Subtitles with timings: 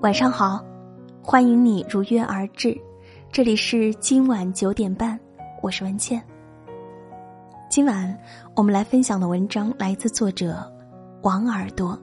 [0.00, 0.64] 晚上好，
[1.20, 2.72] 欢迎你如约而至，
[3.32, 5.18] 这里是今晚九点半，
[5.60, 6.22] 我是文倩。
[7.68, 8.16] 今晚
[8.54, 10.56] 我们来分享的文章来自作者
[11.22, 11.98] 王耳朵。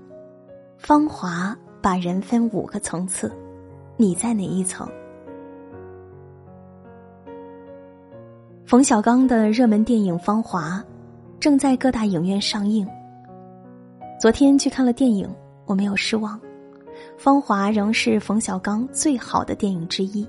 [0.78, 3.32] 芳华把人分五个层次，
[3.96, 4.86] 你在哪一层？
[8.66, 10.80] 冯小刚的热门电影《芳华》
[11.40, 12.86] 正在各大影院上映。
[14.20, 15.34] 昨天去看了电影，
[15.66, 16.38] 我没有失望。
[17.18, 20.28] 《芳华》仍是冯小刚最好的电影之一。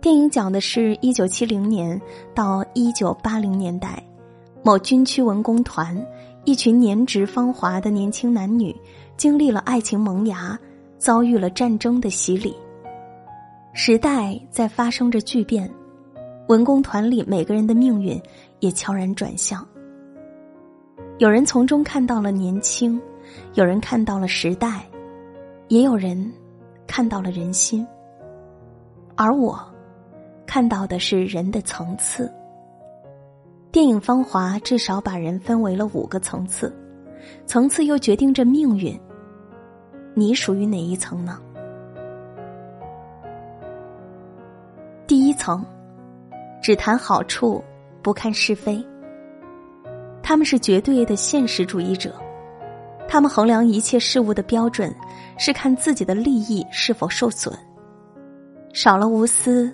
[0.00, 2.00] 电影讲的是一九七零年
[2.34, 4.02] 到一九八零年代，
[4.62, 5.94] 某军区文工团
[6.44, 8.74] 一群年值芳华的年轻男女，
[9.16, 10.58] 经历了爱情萌芽，
[10.96, 12.56] 遭遇了战争的洗礼。
[13.74, 15.70] 时代在发生着巨变，
[16.48, 18.20] 文工团里每个人的命运
[18.60, 19.66] 也悄然转向。
[21.18, 23.00] 有人从中看到了年轻。
[23.54, 24.82] 有人看到了时代，
[25.68, 26.32] 也有人
[26.86, 27.86] 看到了人心，
[29.16, 29.58] 而我
[30.46, 32.32] 看到的是人的层次。
[33.72, 36.74] 电影《芳华》至少把人分为了五个层次，
[37.46, 38.98] 层次又决定着命运。
[40.14, 41.40] 你属于哪一层呢？
[45.06, 45.64] 第一层，
[46.60, 47.62] 只谈好处，
[48.02, 48.84] 不看是非。
[50.22, 52.14] 他们是绝对的现实主义者。
[53.10, 54.94] 他们衡量一切事物的标准，
[55.36, 57.52] 是看自己的利益是否受损。
[58.72, 59.68] 少了无私，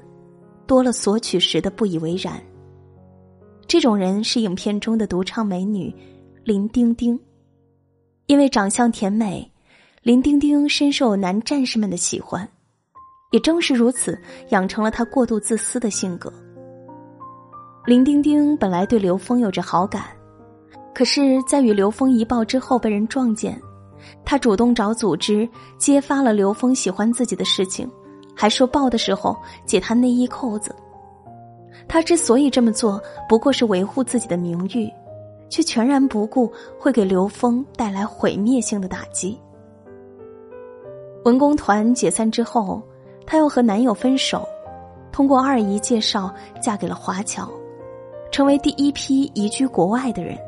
[0.66, 2.42] 多了索取时的不以为然。
[3.68, 5.94] 这种人是影片中的独唱美女
[6.44, 7.20] 林丁丁，
[8.24, 9.52] 因为长相甜美，
[10.02, 12.48] 林丁丁深受男战士们的喜欢。
[13.32, 16.32] 也正是如此，养成了她过度自私的性格。
[17.84, 20.04] 林丁丁本来对刘峰有着好感。
[20.96, 23.60] 可是，在与刘峰一抱之后被人撞见，
[24.24, 27.86] 他主动找组织揭发了刘峰喜欢自己的事情，
[28.34, 29.36] 还说抱的时候
[29.66, 30.74] 解他内衣扣子。
[31.86, 32.98] 他之所以这么做，
[33.28, 34.90] 不过是维护自己的名誉，
[35.50, 39.38] 却全然不顾会给刘峰带来毁灭性的打击。
[41.26, 42.82] 文工团解散之后，
[43.26, 44.48] 她又和男友分手，
[45.12, 47.50] 通过二姨介绍嫁给了华侨，
[48.32, 50.38] 成为第一批移居国外的人。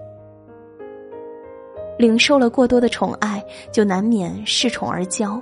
[1.98, 5.40] 领受了过多的宠爱，就难免恃宠而骄，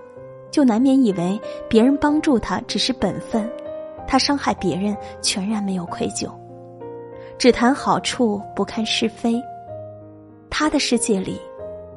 [0.50, 3.49] 就难免以为别人帮助他只是本分，
[4.09, 6.31] 他伤害别人全然没有愧疚，
[7.37, 9.41] 只谈好处不看是非。
[10.49, 11.39] 他的世界里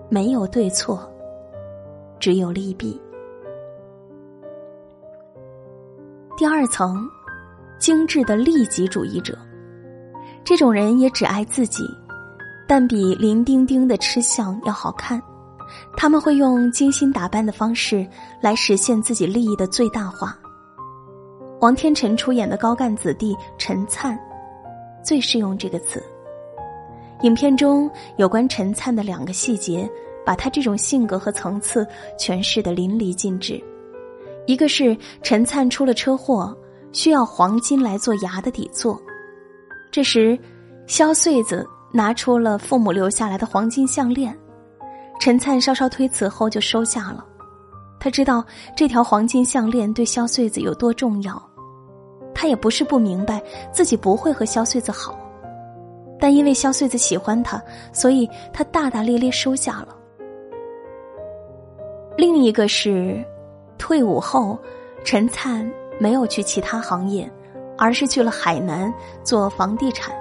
[0.09, 1.09] 没有对错，
[2.19, 2.99] 只有利弊。
[6.35, 7.07] 第二层，
[7.79, 9.37] 精致的利己主义者，
[10.43, 11.83] 这种人也只爱自己。
[12.69, 15.19] 但比林丁丁的吃相要好看，
[15.97, 18.07] 他们会用精心打扮的方式
[18.39, 20.37] 来实现自己利益的最大化。
[21.61, 24.15] 王天辰出演的高干子弟陈灿，
[25.03, 25.99] 最适用这个词。
[27.23, 29.89] 影片中有关陈灿的两个细节，
[30.23, 31.83] 把他这种性格和层次
[32.19, 33.59] 诠释的淋漓尽致。
[34.45, 36.55] 一个是陈灿出了车祸，
[36.91, 39.01] 需要黄金来做牙的底座，
[39.89, 40.37] 这时
[40.85, 41.67] 肖穗子。
[41.91, 44.37] 拿出了父母留下来的黄金项链，
[45.19, 47.25] 陈灿稍稍推辞后就收下了。
[47.99, 48.43] 他知道
[48.75, 51.41] 这条黄金项链对肖穗子有多重要，
[52.33, 53.41] 他也不是不明白
[53.71, 55.17] 自己不会和肖穗子好，
[56.19, 57.61] 但因为肖穗子喜欢他，
[57.91, 59.95] 所以他大大咧咧收下了。
[62.15, 63.21] 另一个是，
[63.77, 64.57] 退伍后，
[65.03, 65.69] 陈灿
[65.99, 67.29] 没有去其他行业，
[67.77, 70.15] 而是去了海南做房地产。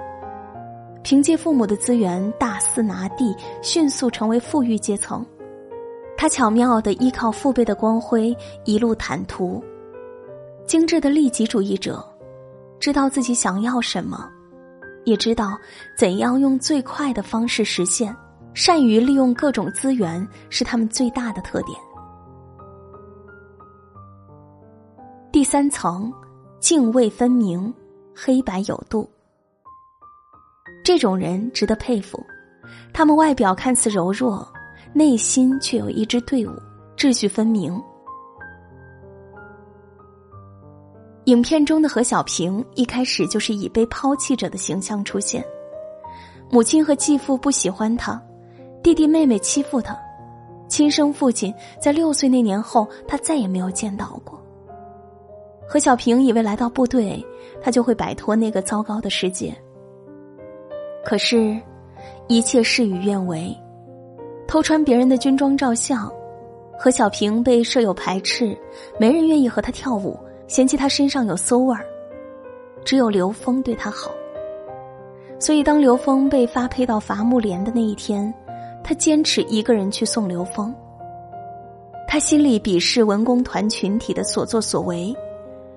[1.09, 5.25] 凭借父母的资源大肆拿地，迅速成为富裕阶层。
[6.15, 9.59] 他巧妙的依靠父辈的光辉一路坦途。
[10.67, 12.07] 精致的利己主义者，
[12.79, 14.29] 知道自己想要什么，
[15.03, 15.57] 也知道
[15.97, 18.15] 怎样用最快的方式实现。
[18.53, 21.75] 善于利用各种资源是他们最大的特点。
[25.31, 26.13] 第三层，
[26.59, 27.73] 泾渭分明，
[28.13, 29.09] 黑白有度。
[30.83, 32.23] 这种人值得佩服，
[32.93, 34.47] 他们外表看似柔弱，
[34.93, 36.51] 内心却有一支队伍，
[36.97, 37.79] 秩序分明。
[41.25, 45.45] 影片中的何小平一开始就是以被抛弃者的形象出现，
[46.49, 48.19] 母亲和继父不喜欢他，
[48.81, 49.95] 弟弟妹妹欺负他，
[50.67, 54.41] 亲生父亲在六岁那年后他再也没有见到过。
[55.67, 57.23] 何小平以为来到部队，
[57.61, 59.55] 他就会摆脱那个糟糕的世界。
[61.03, 61.57] 可是，
[62.27, 63.55] 一切事与愿违。
[64.47, 66.11] 偷穿别人的军装照相，
[66.77, 68.57] 何小平被舍友排斥，
[68.99, 70.17] 没人愿意和他跳舞，
[70.47, 71.85] 嫌弃他身上有馊味儿。
[72.83, 74.11] 只有刘峰对他好。
[75.39, 78.33] 所以，当刘峰被发配到伐木连的那一天，
[78.83, 80.73] 他坚持一个人去送刘峰。
[82.07, 85.15] 他心里鄙视文工团群体的所作所为，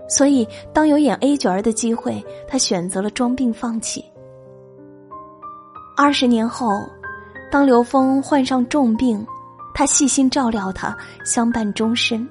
[0.09, 4.05] 所以当有演 A 角儿的机会，他选择了装病放弃。
[5.97, 6.89] 二十年后，
[7.51, 9.25] 当刘峰患上重病。
[9.75, 10.95] 他细心照料他，
[11.25, 12.29] 相伴终身。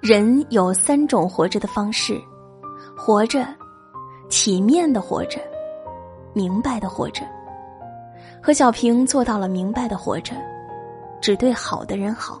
[0.00, 2.18] 人有三种活着的方式：
[2.96, 3.46] 活着，
[4.30, 5.38] 体面的活着，
[6.32, 7.22] 明白的活着。
[8.42, 10.34] 何小平做到了明白的活着，
[11.20, 12.40] 只对好的人好。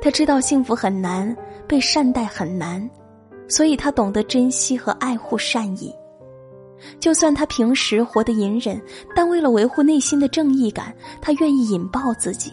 [0.00, 1.36] 他知道幸福很难，
[1.66, 2.88] 被善待很难，
[3.48, 5.92] 所以他懂得珍惜和爱护善意。
[6.98, 8.80] 就算他平时活得隐忍，
[9.14, 12.52] 但为了维护内心的正义感，他愿意引爆自己。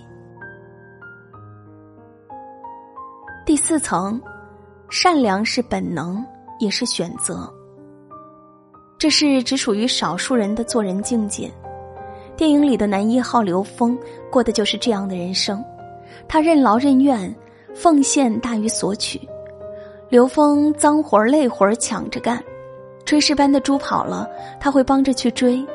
[3.46, 4.22] 第四层，
[4.90, 6.24] 善良是本能，
[6.60, 7.52] 也是选择。
[8.98, 11.52] 这是只属于少数人的做人境界。
[12.38, 13.98] 电影里的男一号刘峰
[14.32, 15.64] 过的就是这样的人生，
[16.28, 17.36] 他任劳任怨，
[17.74, 19.20] 奉献大于索取。
[20.10, 22.44] 刘峰脏活累活抢着干。
[23.06, 25.66] 炊事班的猪跑了，他会帮着去追。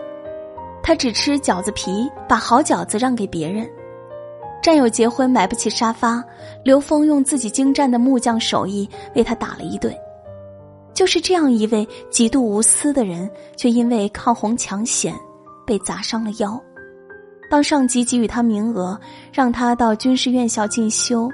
[0.82, 3.68] 他只吃饺子皮，把好饺子让给别人。
[4.62, 6.22] 战友结婚买不起沙发，
[6.64, 9.94] 刘峰用自己精湛的木匠手艺为他打了一顿。
[10.94, 15.14] 就是这样一位极度无私的人，却因为抗洪抢险
[15.66, 16.60] 被砸伤了腰。
[17.50, 18.98] 当上级给予他名额，
[19.32, 21.28] 让他到军事院校进修，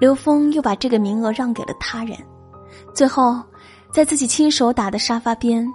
[0.00, 2.16] 刘峰又把这个名额让给了他人。
[2.94, 3.42] 最后。
[3.96, 5.66] 在自己亲手打的沙发边，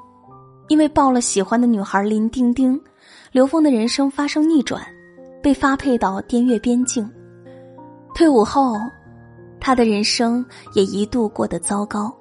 [0.67, 2.79] 因为抱了喜欢的女孩林丁丁，
[3.31, 4.79] 刘峰的人生发生逆转，
[5.41, 7.11] 被发配到滇越边境。
[8.13, 8.75] 退伍后，
[9.59, 10.45] 他的人生
[10.75, 12.15] 也一度过得糟糕，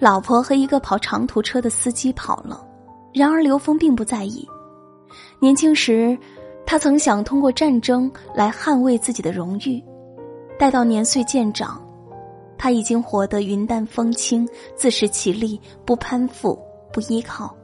[0.00, 2.66] 老婆和一个跑长途车的司机跑了。
[3.14, 4.44] 然而刘峰并不在意。
[5.38, 6.18] 年轻时，
[6.66, 9.80] 他曾想通过战争来捍卫自己的荣誉，
[10.58, 11.80] 待到年岁渐长。
[12.62, 14.46] 他已经活得云淡风轻，
[14.76, 16.58] 自食其力，不攀附，
[16.92, 17.56] 不依靠。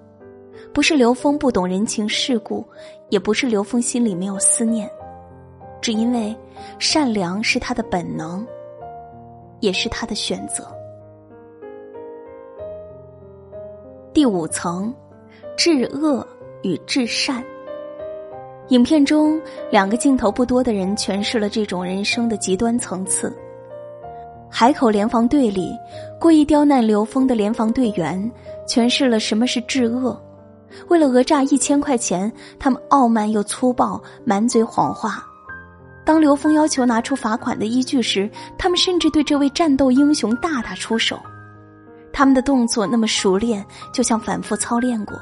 [0.73, 2.65] 不是刘峰不懂人情世故，
[3.11, 4.91] 也不是刘峰心里没有思念，
[5.83, 6.35] 只因为
[6.79, 8.47] 善良是他的本能，
[9.61, 10.67] 也是他的选择。
[14.15, 14.95] 第五层，
[15.59, 16.27] 至恶
[16.63, 17.45] 与至善。
[18.69, 19.39] 影片中
[19.71, 23.31] 两个镜头不多的人诠释了这种人生的极端层次。
[24.51, 25.77] 海口联防队里，
[26.19, 28.31] 故意刁难刘峰的联防队员，
[28.67, 30.21] 诠释了什么是至恶。
[30.89, 35.25] 为了讹诈一千块钱，他们傲慢又粗暴，满嘴谎话。
[36.05, 41.19] 当刘峰要求拿出罚款的依据时，他们甚至对这位战斗英雄大打出手。
[42.13, 45.19] 他们的动作那么熟练，就像反复操练过。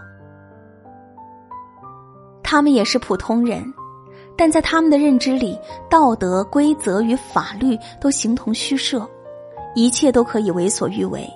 [2.42, 3.64] 他们也是普通人。
[4.36, 5.58] 但在他们的认知里，
[5.88, 9.08] 道德规则与法律都形同虚设，
[9.74, 11.28] 一切都可以为所欲为，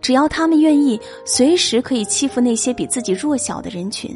[0.00, 4.14] 只要他们愿意，随时可以欺负那些比自己弱小的人群。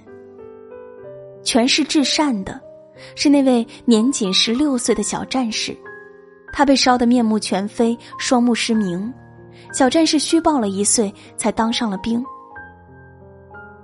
[1.43, 2.61] 全是至善的，
[3.17, 5.77] 是那位年仅十六岁的小战士，
[6.53, 9.13] 他被烧得面目全非，双目失明。
[9.73, 12.23] 小战士虚报了一岁，才当上了兵。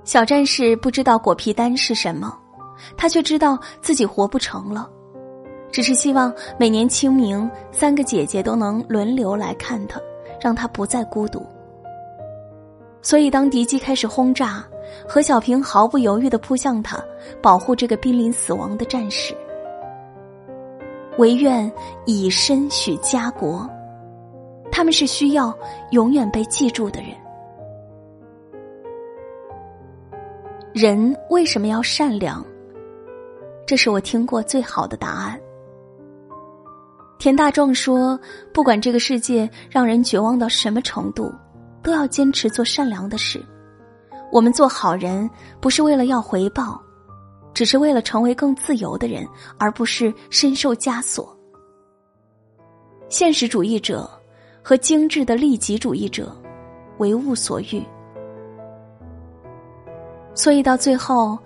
[0.05, 2.39] 小战士不知道果皮丹是什么。
[2.97, 4.89] 他却知道自己活不成了，
[5.71, 10.01] 只是希望每年清明，三个姐姐都能轮流来看他，
[10.41, 11.45] 让他不再孤独。
[13.01, 14.65] 所以，当敌机开始轰炸，
[15.07, 16.99] 何小平毫不犹豫的扑向他，
[17.41, 19.35] 保护这个濒临死亡的战士。
[21.19, 21.71] 唯愿
[22.07, 23.69] 以身许家国，
[24.71, 25.57] 他们是需要
[25.91, 27.11] 永远被记住的人。
[30.73, 32.45] 人为什么要善良？
[33.69, 35.39] 这是我听过最好的答案。
[37.19, 38.19] 田大壮说
[38.51, 41.31] ：“不管这个世界让人绝望到什么程度，
[41.83, 43.45] 都要坚持做善良的事。
[44.33, 45.29] 我们做好人，
[45.61, 46.81] 不是为了要回报，
[47.53, 51.39] 只是为了成为更自由的人，而不是深受枷锁。”
[53.11, 54.11] 现实主义者
[54.63, 56.35] 和精致的利己主义者，
[56.97, 57.85] 为物所欲，
[60.33, 61.39] 所以到最后。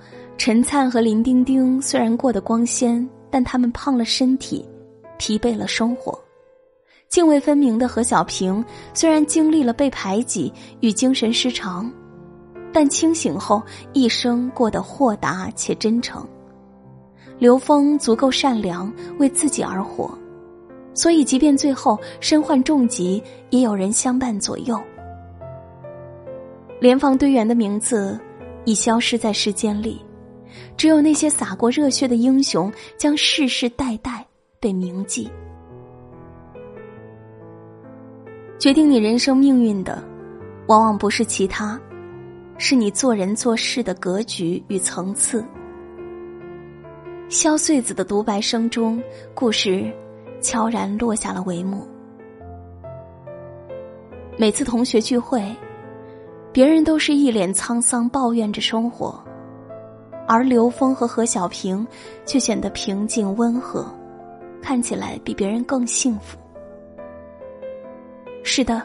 [0.44, 4.68] 陈灿和林丁丁虽然过得光鲜，但他们胖了身体，
[5.16, 6.18] 疲惫了生活。
[7.08, 11.88] 泾渭分明的何小平虽然经历了被排挤与精神失常，
[12.72, 16.26] 但清醒后一生过得豁达且真诚。
[17.38, 20.10] 刘峰足够善良，为自己而活，
[20.92, 24.76] 所以即便最后身患重疾，也有人相伴左右。
[26.80, 28.18] 联防队员的名字
[28.64, 30.04] 已消失在时间里，
[30.76, 34.26] 只有那些洒过热血的英雄，将世世代代
[34.60, 35.30] 被铭记。
[38.58, 40.02] 决定你人生命运的，
[40.68, 41.80] 往往不是其他，
[42.58, 45.44] 是你做人做事的格局与层次。
[47.28, 49.02] 萧穗子的独白声中，
[49.34, 49.90] 故事
[50.40, 51.86] 悄然落下了帷幕。
[54.38, 55.42] 每次同学聚会。
[56.52, 59.18] 别人都是一脸沧桑，抱怨着生活，
[60.32, 61.86] 而刘峰和何小平
[62.24, 63.84] 却显得平静温和，
[64.62, 66.38] 看起来比别人更幸福。
[68.42, 68.80] 是的，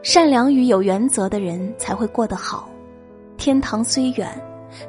[0.00, 2.68] 善良与有原则的人才会过得好。
[3.36, 4.40] 天堂虽远，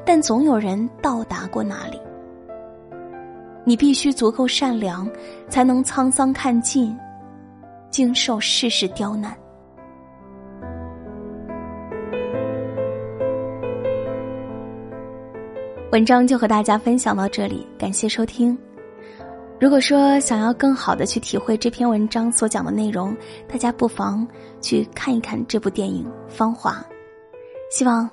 [0.05, 1.99] 但总有人到达过那里。
[3.63, 5.09] 你必须足够善良，
[5.49, 6.95] 才能沧桑看尽，
[7.89, 9.35] 经受世事刁难。
[15.89, 18.57] 文章就和大家分享到这里，感谢收听。
[19.57, 23.15] 如果说想要更好的去体会这篇文章所讲的内容，
[23.47, 24.27] 大家不妨
[24.59, 26.73] 去看一看这部电影《芳华》，
[27.73, 28.07] 希望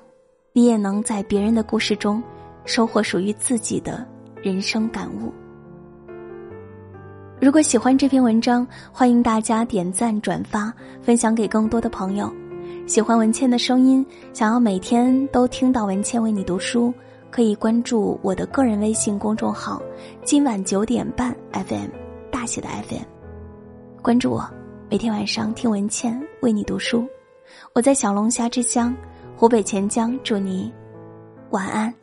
[0.53, 2.23] 你也能在别人的故事中
[2.63, 4.07] 收获属于自己的
[4.41, 5.33] 人生感悟。
[7.41, 12.31] 如果喜欢这篇文章，欢迎大家点赞、转发、分享给更多的朋友。
[12.87, 16.93] 喜欢文倩的声音，想要每天都听到文倩为你读书。
[17.35, 19.83] 可以关注我的个人微信公众号
[20.23, 21.89] “今晚九点半 FM”，
[22.31, 23.03] 大写的 FM，
[24.01, 24.49] 关注我，
[24.89, 27.05] 每天晚上听文倩为你读书。
[27.73, 28.95] 我在小龙虾之乡
[29.35, 30.73] 湖北潜江，祝你
[31.49, 31.93] 晚安。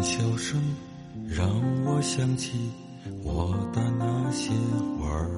[0.00, 0.62] 笑声
[1.26, 1.48] 让
[1.84, 2.70] 我想起
[3.24, 4.52] 我的那些
[4.98, 5.28] 花儿，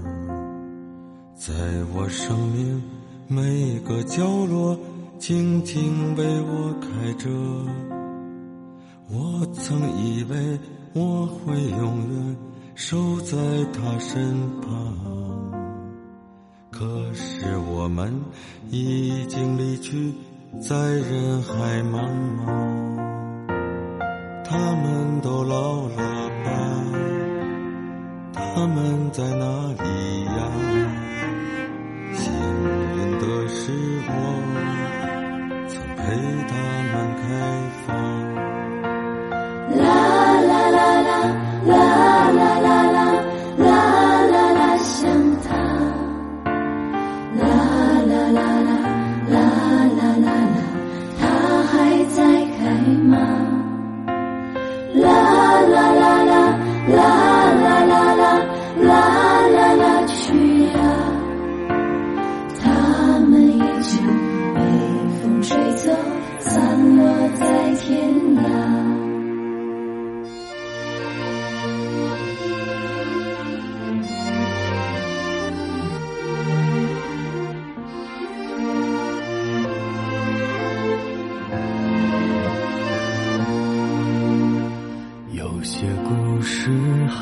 [1.34, 1.54] 在
[1.94, 2.82] 我生命
[3.26, 4.78] 每个角落
[5.18, 7.30] 静静为我开着。
[9.10, 10.58] 我曾以为
[10.92, 12.36] 我会永远
[12.74, 13.36] 守在
[13.72, 14.70] 他身旁，
[16.70, 18.12] 可是我们
[18.70, 20.12] 已经离去
[20.60, 22.08] 在人海茫
[22.44, 22.53] 茫。
[28.54, 30.73] 他们在哪里呀？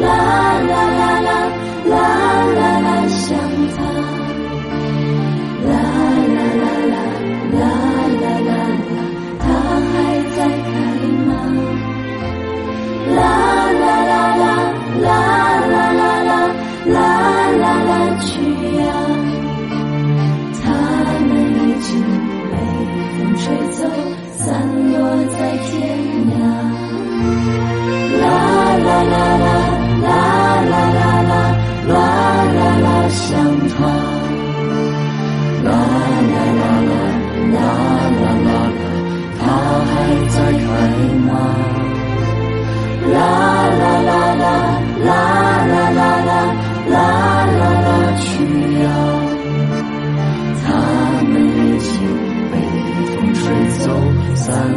[0.00, 0.91] la la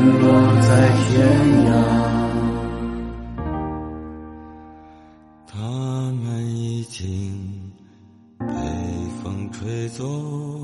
[0.05, 1.27] 落在天
[1.65, 1.69] 涯
[5.47, 5.57] 他
[6.23, 7.71] 们已经
[8.39, 8.45] 被
[9.23, 10.54] 风吹走。